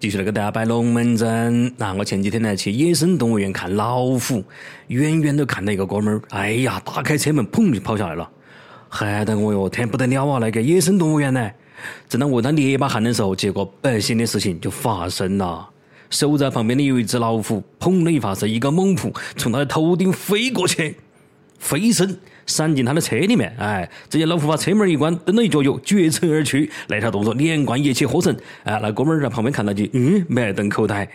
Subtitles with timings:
[0.00, 1.72] 继续来给大家摆龙门阵。
[1.76, 4.44] 那我前几天呢去野生动物园看老虎，
[4.88, 8.28] 远远的看到一个哥们儿，哎呀，打开车门，砰就跑下来了，
[8.88, 10.38] 害得我哟，天不得了啊！
[10.40, 11.50] 那个野生动物园呢，
[12.08, 15.70] 正当我当捏把汗的时候，结果不幸的事情就发生了。
[16.10, 20.96] 守在旁边的有一只老虎，砰的一发是一个猛扑，从他的头顶飞过去，
[21.58, 22.18] 飞身。
[22.46, 26.70] 闪进他的车里面，哎，只见老虎把车门一关，蹬了一脚油，绝尘而去。
[26.88, 31.08] 那条动作连贯一气呵成，哎，那哥们儿在旁边看到就，嗯，目瞪口呆。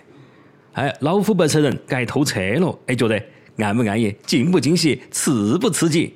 [0.74, 3.22] 哎，老虎不承认，该偷车了，哎，觉得
[3.58, 6.14] 安不安逸，惊不惊喜，刺不刺激？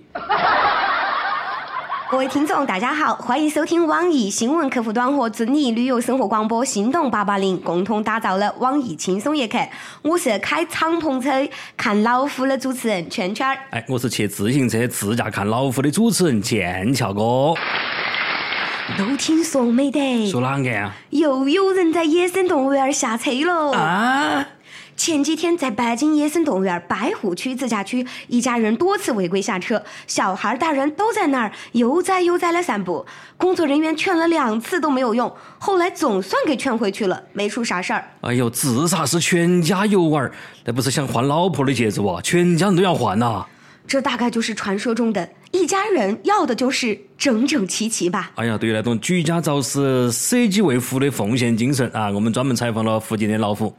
[2.13, 9.57] 各位听众，大家好，欢迎收听网易新闻客户端和遵义旅游生活广播心动八八零共同打造的网易轻松一刻。
[10.03, 11.31] 我是开敞篷车
[11.75, 13.57] 看老虎的主持人圈圈儿。
[13.71, 17.55] 哎，我是骑自行车自驾看老虎的主持人剑桥哥。
[18.95, 20.29] 都听说没得？
[20.29, 20.93] 说哪个呀？
[21.09, 24.47] 又有人在野生动物园下车了啊！
[24.95, 33.05] 前几天在北京野生动物园白虎区自驾区，一家人多次违规下车，小孩大人都在那儿悠哉悠哉的散步。
[33.35, 38.07] 工作人员劝了两次都没有用，后来总算给劝回去了，没出啥事儿。
[38.21, 40.31] 哎呦，自杀是全家游玩，
[40.63, 42.21] 那不是想换老婆的节奏啊？
[42.21, 43.45] 全家人都要换呐！
[43.85, 48.31] 这大概就是传说中的一家人要的就是整整齐齐吧？
[48.35, 53.73] 哎呀，对于那种举家肇事、舍己为福的奉献精神啊，我们专门采访了附近的老虎。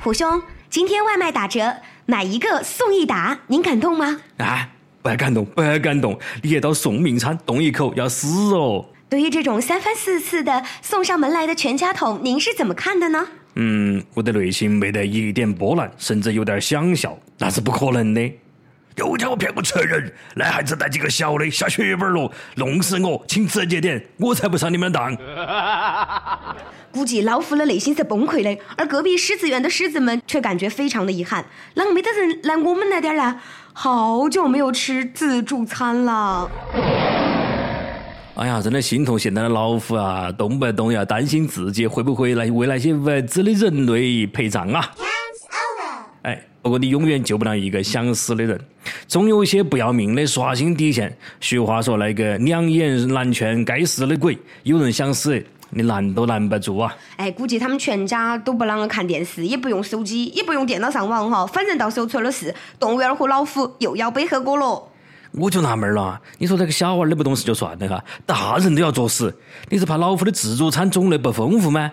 [0.00, 1.74] 虎兄，今天外卖打折，
[2.06, 4.20] 买一个送一打，您感动吗？
[4.36, 4.68] 啊，
[5.02, 6.16] 不感动，不感动！
[6.42, 8.86] 一道送命餐，动一口要死哦。
[9.08, 13.26] 对于这种三番四次的送上门来的全家桶，您是怎么看的呢？
[13.56, 18.32] 嗯，我的内心没得一点波澜，甚至有点想笑，那是不可能的。
[18.98, 25.16] 又叫我骗我成人，那孩子带几个小的下血本了，弄死我，请直接点，我才不上你们当。
[26.90, 31.44] 估计老虎的内心是崩溃的，而隔壁狮子园的狮子们却感觉非常的遗憾，
[31.76, 33.40] 啷个没得人来我们那点儿呢？
[33.72, 36.50] 好久没有吃自助餐了。
[38.34, 44.90] 哎呀，真的心痛现在的老虎啊，动不动要担心自己会不会来为那些无知的人类陪葬啊！
[46.58, 48.60] 哎，不过你永远救不了一个想死的人，
[49.06, 51.16] 总有些不要命的刷新底线。
[51.40, 55.44] 俗话说，那个两眼难劝该死的鬼，有人想死。
[55.70, 56.96] 你拦都拦不住啊！
[57.16, 64.82] 哎，估计他们全家都不啷个看电视，也不用手机，也不用电脑上网哈，反正到时候出了事，动物园和老虎又要背黑锅了。
[65.32, 69.36] 我就纳闷了，你说这个小娃儿不懂事就算了哈，大人都要作死，
[69.68, 71.92] 你是怕老虎的自助餐种类不丰富吗？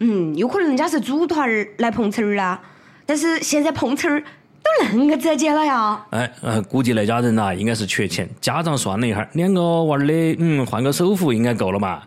[0.00, 2.60] 嗯，有可能人家是组团儿来碰瓷儿啦，
[3.06, 4.22] 但是现在碰瓷儿
[4.62, 6.06] 都恁个直接了呀！
[6.10, 12.02] 哎，呃，估计那家人呐应该是缺钱，家长算了一下，两个娃儿的，嗯，换个首付应该够了嘛。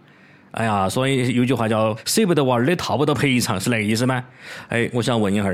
[0.51, 4.23] 哎呀，所以有句话叫“舍不得娃儿的套不到赔偿”，是那个意思吗？
[4.69, 5.47] 哎，我想问一下，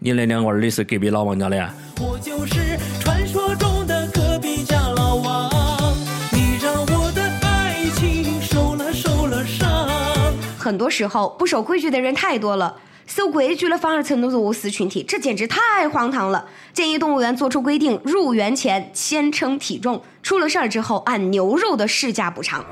[0.00, 1.72] 你那两娃儿的是隔壁老王家的呀？
[1.98, 5.50] 我就是传说中的隔壁家老王，
[6.30, 9.88] 你让我的爱情受了受了伤。
[10.58, 12.76] 很多时候，不守规矩的人太多了，
[13.10, 16.46] 守规矩了反而成了弱势群体，这简直太荒唐了！
[16.72, 22.64] 建议动物园做出规定，入园前先称体重，出了事儿之后按牛肉的市价补偿。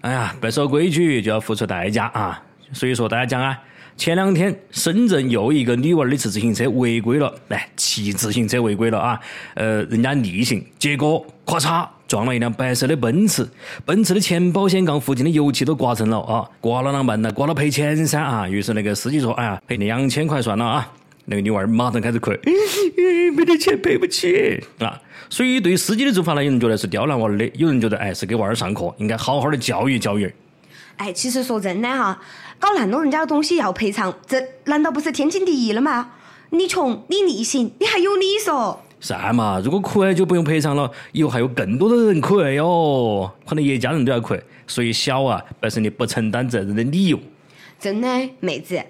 [0.00, 2.42] 哎呀，不守规矩就要付出代价啊！
[2.72, 3.56] 所以说，大家讲啊，
[3.96, 9.20] 前两天深圳又一个女娃儿的骑自行车违规了，来骑自行车违规了啊！
[9.54, 13.46] 呃，人家逆行，结果咔嚓撞了一辆白色的奔驰，
[13.84, 16.48] 奔驰的前保险杠附近的油漆都刮蹭了啊！
[16.60, 17.32] 刮了啷办呢？
[17.32, 18.48] 刮了赔钱噻啊！
[18.48, 20.92] 于是那个司机说：“哎呀，赔两千块算了啊！”
[21.28, 22.30] 那个女娃儿马上开始哭，
[23.36, 25.00] 没得钱赔不起啊！
[25.28, 30.32] 所以对于司机的做法呢，有人觉得是刁难娃儿的，有人觉得哎是给娃儿上课，应该好好的教育教育。
[30.98, 32.22] 哎，其实说真的哈，
[32.60, 36.12] 搞烂了人家的东西要赔偿，这难道不是天经地义的吗？
[36.50, 38.80] 你穷，你逆行，你还有理说？
[39.00, 39.60] 是嘛？
[39.62, 44.42] 如果哭就不用赔偿了，以后还有更多的人亏哟，可能一家人都要亏。
[44.66, 47.18] 所以小啊，不是你不承担责任的理由。
[47.78, 48.08] 真的，
[48.40, 48.82] 妹子。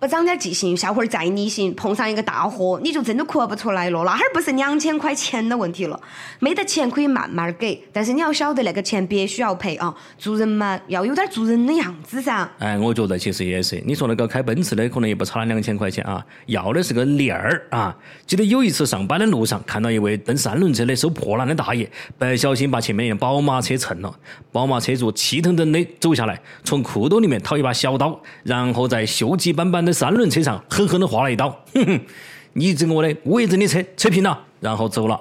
[0.00, 4.04] 不长点记性，下回儿再逆行碰上一个大货，你就真的哭不出来了。
[4.04, 6.00] 那哈儿不是两千块钱的问题了，
[6.38, 9.92] 没得钱可以慢慢给，但是你要晓得那个钱必须要赔啊！
[10.16, 12.48] 做人嘛，要有点做人的样子噻。
[12.60, 13.82] 哎，我觉得其实也是。
[13.84, 17.96] 你说那个开奔驰的，可能也不差那两千块钱啊，要的是个脸儿啊。
[18.24, 24.14] 记得有一次上班的路上，看到一位蹬三轮车的收破烂的大爷，不小心把前面一辆宝马车蹭了，
[24.52, 29.87] 宝马车主气腾腾的走下来，从裤兜里面掏一把小刀，然后在锈迹斑斑。
[29.92, 32.00] 三轮车上狠狠的划了一刀，哼哼，
[32.54, 35.20] 你整我的，我也整你车，扯平了，然后走了。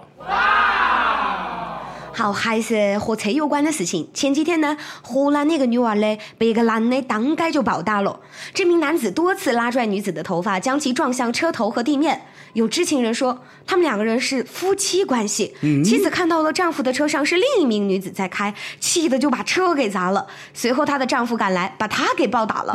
[2.13, 4.09] 好，还是和车有关的事情。
[4.11, 8.19] 前几天呢，河南那个女娃呢，被一个男的当街就暴打了。
[8.55, 12.19] 这名男子多次拉拽女子的头发，将其撞向车头和地面。
[12.53, 15.53] 有知情人说，他们两个人是夫妻关系。
[15.85, 20.25] 妻子看到了丈夫的车上是另一名女子在开，气得就把车给砸了。
[20.55, 22.73] 随后她的丈夫赶来，把她给暴打了。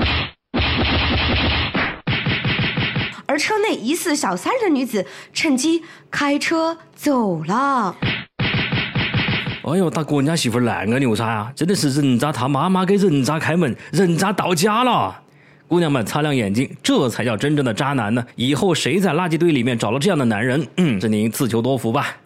[3.32, 7.96] 而车内疑似小三的女子趁机开车走了。
[9.64, 11.52] 哎呦，大哥人家媳妇儿那个牛叉啊！
[11.56, 15.18] 真的是人渣他妈妈给人渣开门，人渣到家了。
[15.66, 18.22] 姑娘们擦亮眼睛，这才叫真正的渣男呢！
[18.36, 22.18] 以后谁在垃圾堆里面找了这样的男人，嗯，这您自求多福吧。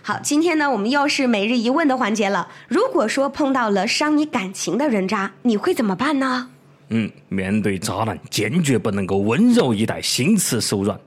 [0.00, 2.48] 好，今天呢，我们又是每日一问的环节了。
[2.68, 6.48] 如果说碰到了伤你感情的人渣，你会怎么办呢？
[6.94, 11.00] 嗯，面对渣男，坚决不能够温柔以待，心慈手软。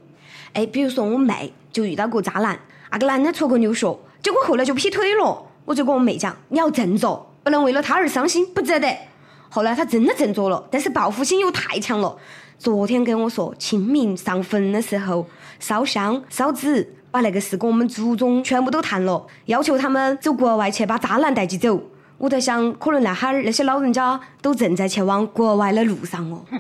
[0.54, 2.60] 哎，比如说我妹就遇到过渣男，
[2.92, 5.46] 那个男的戳个牛穴，结果后来就劈腿了。
[5.64, 8.98] 我就跟我妹讲，你要振作，不能为了他而伤心，不值得。
[9.48, 12.18] 后来他真的振作了，但是报复心又太强了。
[12.58, 15.28] 昨天跟我说，清明上坟的时候
[15.60, 21.80] 烧香烧纸，把那个事跟我们祖宗全部都谈了，要求他们走国外去把渣男带起走。
[22.18, 26.46] 我在想，可能那哈儿那些老人家都正在前往国外的路上哦。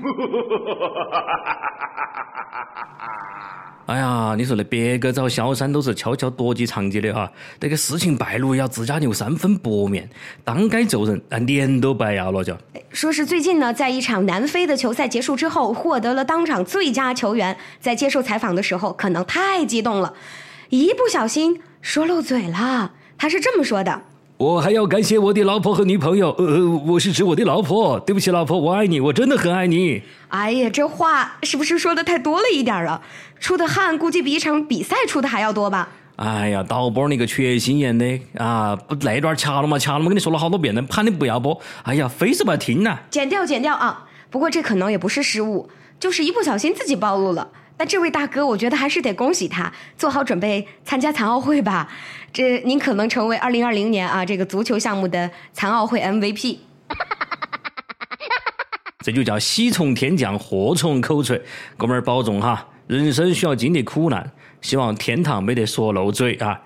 [3.87, 10.09] 哎呀，你说那别个找小三都是悄悄躲起藏起的哈，这个事情败露要自家留三分薄面，
[10.43, 12.57] 当街揍人，那脸都白要了就。
[12.89, 20.15] 说是最近呢，在一场南非的球赛结束之后，获得了当场最佳球员，在接受采访的时候，可能太激动了，
[20.69, 22.93] 一不小心说漏嘴了。
[23.19, 24.01] 他是这么说的。
[24.37, 27.97] 我还要感谢我的老婆和女朋友，呃，我是指我的老婆。
[28.01, 30.03] 对不起，老婆，我爱你，我真的很爱你。
[30.27, 33.01] 哎呀，这话是不是说的太多了一点啊？
[33.39, 35.87] 出的汗估计比一场比赛出的还要多吧？
[36.17, 41.57] 哎呀，导播那个缺心眼的啊，不那段掐了嘛，掐了嘛，跟你说了好多遍了，喊你不要播。
[41.83, 42.99] 哎呀，非是不要听呐。
[43.09, 44.05] 剪掉，剪掉啊！
[44.29, 47.47] 不过这可能也不是失误，就是一不小心自己暴露了。
[47.77, 51.87] 但这位大哥，我觉得还是得恭喜他，做好准备参加残奥会吧。
[52.31, 56.57] 这您可能成为二零二零年啊这个足球项目的残奥会 MVP。
[59.03, 61.37] 这就叫喜从天降，祸从口出。
[61.77, 64.31] 哥们儿保重哈，人生需要经历苦难，
[64.61, 66.59] 希望天堂没得说漏嘴啊。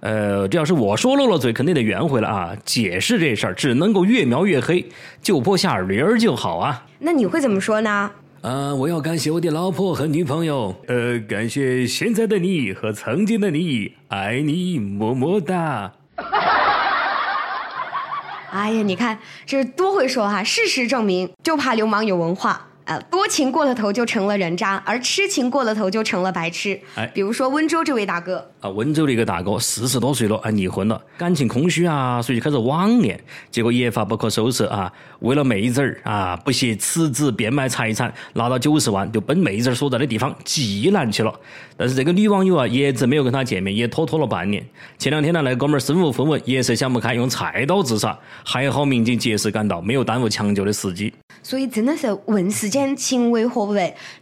[0.00, 2.56] 呃，这要是我说漏了嘴，肯定得圆回来啊。
[2.64, 4.88] 解释这事儿只能够越描越黑，
[5.20, 6.86] 就破下驴儿就好啊。
[6.98, 8.10] 那你会怎么说呢？
[8.42, 8.74] 啊！
[8.74, 15.92] 我要感谢我的老婆和女朋友，呃，感谢现在的你和曾经的你，爱你么么哒。
[18.50, 20.42] 哎呀，你看这多会说哈！
[20.42, 22.66] 事实证明，就怕流氓有文化。
[22.84, 26.78] 呃，多情过了头就成了人渣，而痴情过了头就成了白痴。
[26.96, 33.18] 哎，比如说温州这位大哥啊，温州的一个大哥四十多岁了，啊，离婚了，感情空虚啊，所以就开始网恋，
[33.50, 41.32] 结果一发不可收拾啊，为了妹子儿啊，不惜辞职变卖财产，拿到九十万就奔妹子儿所在的地方济南去了。
[41.76, 44.64] 但是这个女网友啊，一直没有跟他见面，也拖拖了半年。
[44.98, 51.12] 前两天呢，那哥们儿身无分文，也是想不开，用菜刀自杀，还好民警及时赶到，没有耽误抢救的时机。
[51.42, 53.74] 所以真的是问世间情为何物，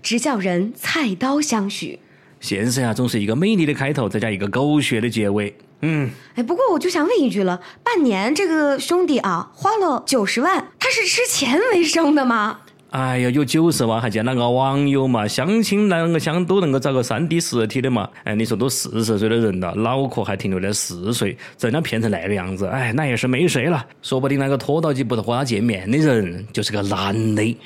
[0.02, 1.98] 直叫人菜刀相许。
[2.40, 5.54] 现实啊，总是一个美丽的开头，再加一个狗血的结尾。
[5.82, 12.60] 嗯，哎，不过我就想问一句了，半年这个兄弟啊，花了九十万，他是吃钱为生的吗？
[12.90, 15.26] 哎呀，有九十万还见那个网友嘛？
[15.28, 18.08] 相亲两个相都能够找个三 D 实体的嘛？
[18.24, 23.86] 哎，你说都四十岁的人了，脑壳还停留在四岁，真的骗成那个样子，哎，那也是没谁了。
[24.02, 27.56] 说不定那个拖到起不和他见面的人就是个男的。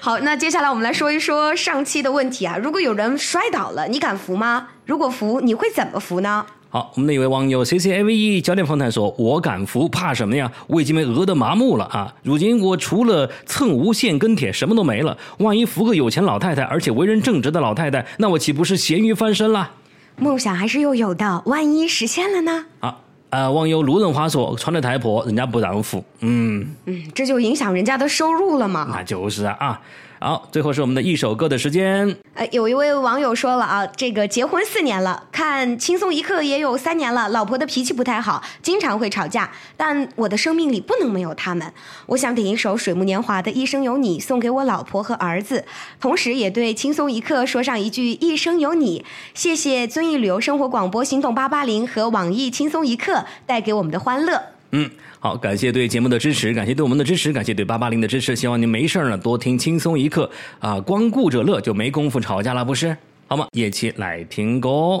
[0.00, 2.56] 好，那接下来我们来说一说上期的问题啊。
[2.56, 4.68] 如果有人摔倒了，你敢扶吗？
[4.86, 6.46] 如果扶，你会怎么扶呢？
[6.72, 10.48] 好，我们的一位网友 C C A V E 焦点访谈说：“我敢扶，怕什么呀？
[10.68, 12.14] 我已经被讹得麻木了啊！
[12.22, 15.18] 如今我除了蹭无线跟帖，什么都没了。
[15.38, 19.68] 万一扶个有钱老太太，而且为人正直的老太太，那我岂不是咸鱼翻身了？
[20.14, 22.96] 梦想还是又有的，万一实现了呢？”啊，
[23.30, 28.86] 呃，网友卢人花说：“穿的太破，人家不让扶。”嗯嗯，这就影响人家的收入了嘛？
[28.92, 29.80] 那就是啊。
[30.22, 32.14] 好，最后是我们的一首歌的时间。
[32.34, 41.72] 呃，有一位网友说了啊，这个结婚四年了，看轻松一刻也有三年了，老婆的脾气不太好，经常会吵架，但我的生命里不能没有他们。
[42.04, 45.64] 我想点一首水木年华的《一生有你》，送给我老婆和儿子，
[45.98, 49.06] 同时也对轻松一刻说上一句“一生有你”。
[49.32, 54.49] 谢谢遵义旅游生活广播、行动八八零和网易轻松一刻带给我们的欢乐。
[54.72, 54.90] 嗯。
[55.18, 58.34] 好，感谢对节目的支持，感谢对我们的支持，感谢对八八零的支持。
[58.34, 62.96] 希望您没事呢，多听轻松一刻啊，光顾着乐就没工夫吵架了，不是？
[63.26, 63.46] 好吗？
[63.52, 65.00] 夜期来听歌。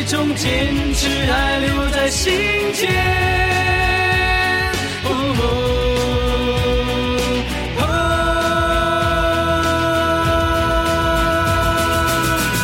[0.00, 2.32] 一种坚持还留在心
[2.72, 2.88] 间？
[5.04, 5.08] 哦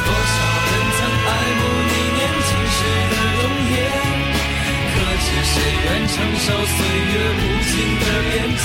[0.00, 1.28] 多少人曾爱
[1.58, 2.78] 慕你年轻时
[3.12, 3.78] 的容颜，
[4.94, 6.78] 可知谁愿承受岁
[7.12, 8.02] 月无情的
[8.32, 8.34] 变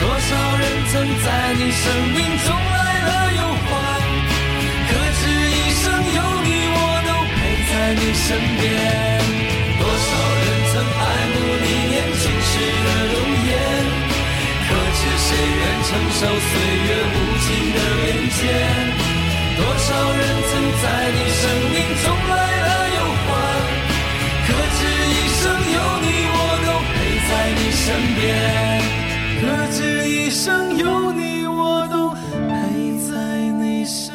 [0.00, 0.92] 多少人曾
[1.22, 1.28] 在
[1.58, 1.84] 你生
[2.16, 2.48] 命中
[20.82, 23.30] 在你生命中来了又还，
[24.46, 24.80] 可知
[25.14, 25.42] 一生
[25.76, 26.36] 有你，我
[26.66, 26.92] 都陪
[27.28, 27.84] 在你身
[28.18, 28.20] 边。
[29.40, 30.42] 可知一生
[30.76, 31.94] 有你，我都
[32.48, 32.50] 陪
[32.98, 33.10] 在
[33.62, 34.10] 你身